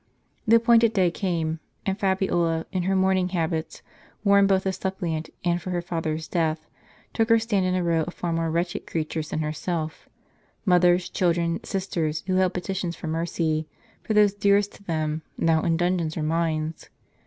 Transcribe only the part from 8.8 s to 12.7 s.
creatures than herself, mothers, children, sisters, who held